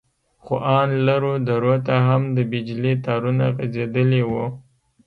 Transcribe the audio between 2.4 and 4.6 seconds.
بجلي تارونه غځېدلي وو.